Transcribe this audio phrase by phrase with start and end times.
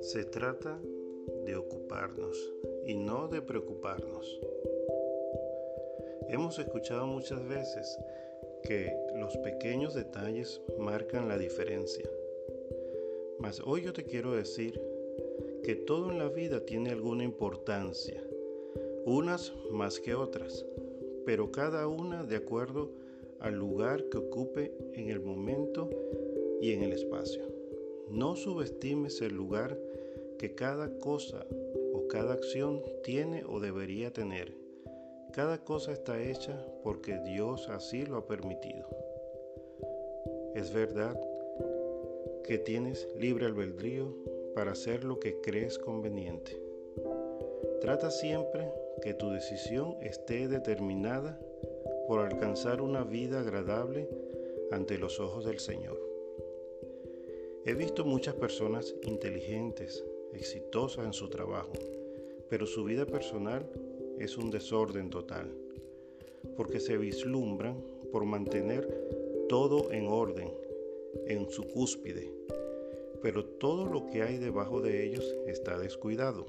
[0.00, 0.80] Se trata
[1.44, 2.52] de ocuparnos
[2.86, 4.40] y no de preocuparnos.
[6.28, 7.98] Hemos escuchado muchas veces
[8.62, 12.08] que los pequeños detalles marcan la diferencia.
[13.38, 14.80] Mas hoy yo te quiero decir
[15.62, 18.22] que todo en la vida tiene alguna importancia,
[19.04, 20.64] unas más que otras,
[21.26, 23.03] pero cada una de acuerdo
[23.44, 25.90] al lugar que ocupe en el momento
[26.62, 27.42] y en el espacio.
[28.08, 29.78] No subestimes el lugar
[30.38, 31.44] que cada cosa
[31.92, 34.56] o cada acción tiene o debería tener.
[35.34, 38.88] Cada cosa está hecha porque Dios así lo ha permitido.
[40.54, 41.20] Es verdad
[42.44, 44.16] que tienes libre albedrío
[44.54, 46.58] para hacer lo que crees conveniente.
[47.82, 51.38] Trata siempre que tu decisión esté determinada
[52.06, 54.08] por alcanzar una vida agradable
[54.70, 55.98] ante los ojos del Señor.
[57.64, 61.72] He visto muchas personas inteligentes, exitosas en su trabajo,
[62.50, 63.66] pero su vida personal
[64.18, 65.50] es un desorden total,
[66.56, 68.86] porque se vislumbran por mantener
[69.48, 70.52] todo en orden,
[71.26, 72.30] en su cúspide,
[73.22, 76.46] pero todo lo que hay debajo de ellos está descuidado.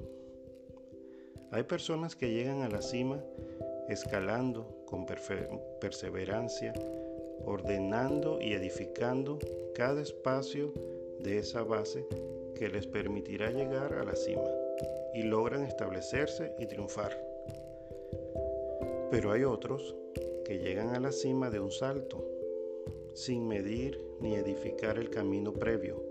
[1.52, 3.24] Hay personas que llegan a la cima
[3.90, 6.74] escalando con perseverancia,
[7.46, 9.40] ordenando y edificando
[9.74, 10.74] cada espacio
[11.20, 12.06] de esa base
[12.56, 14.50] que les permitirá llegar a la cima
[15.14, 17.18] y logran establecerse y triunfar.
[19.12, 19.96] Pero hay otros
[20.46, 22.26] que llegan a la cima de un salto,
[23.14, 26.04] sin medir ni edificar el camino previo,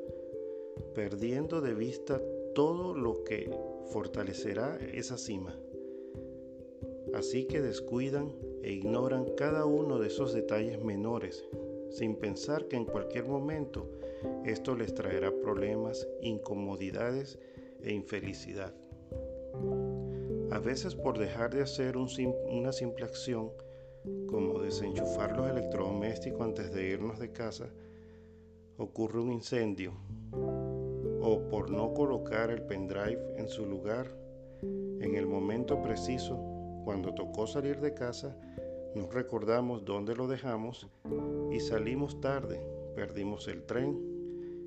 [0.95, 2.21] perdiendo de vista
[2.55, 3.51] todo lo que
[3.91, 5.59] fortalecerá esa cima.
[7.15, 11.45] Así que descuidan e ignoran cada uno de esos detalles menores,
[11.91, 13.89] sin pensar que en cualquier momento
[14.45, 17.39] esto les traerá problemas, incomodidades
[17.83, 18.75] e infelicidad.
[20.51, 23.51] A veces por dejar de hacer una simple acción,
[24.27, 27.69] como desenchufar los electrodomésticos antes de irnos de casa,
[28.77, 29.93] ocurre un incendio
[31.21, 34.11] o por no colocar el pendrive en su lugar
[34.63, 36.54] en el momento preciso,
[36.85, 38.37] cuando tocó salir de casa,
[38.95, 40.89] nos recordamos dónde lo dejamos
[41.51, 42.61] y salimos tarde,
[42.95, 43.99] perdimos el tren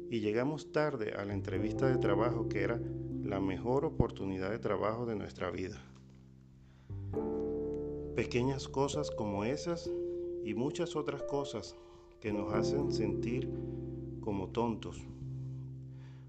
[0.09, 2.81] y llegamos tarde a la entrevista de trabajo que era
[3.23, 5.81] la mejor oportunidad de trabajo de nuestra vida.
[8.15, 9.91] Pequeñas cosas como esas
[10.43, 11.75] y muchas otras cosas
[12.19, 13.49] que nos hacen sentir
[14.21, 15.07] como tontos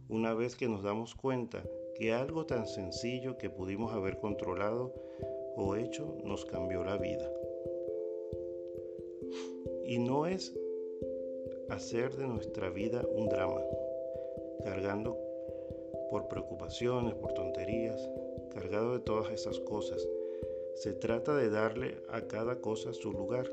[0.09, 1.62] una vez que nos damos cuenta
[1.94, 4.94] que algo tan sencillo que pudimos haber controlado
[5.59, 7.29] o hecho nos cambió la vida.
[9.85, 10.57] Y no es
[11.69, 13.61] hacer de nuestra vida un drama,
[14.65, 15.19] cargando
[16.11, 18.01] por preocupaciones, por tonterías,
[18.51, 20.07] cargado de todas esas cosas.
[20.75, 23.51] Se trata de darle a cada cosa su lugar,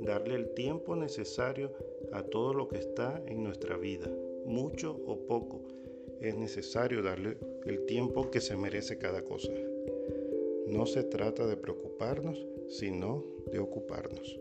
[0.00, 1.72] darle el tiempo necesario
[2.12, 4.06] a todo lo que está en nuestra vida,
[4.44, 5.62] mucho o poco,
[6.20, 9.52] es necesario darle el tiempo que se merece cada cosa.
[10.66, 14.40] No se trata de preocuparnos, sino de ocuparnos.